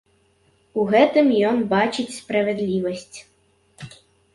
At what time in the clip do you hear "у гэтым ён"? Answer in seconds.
0.79-1.57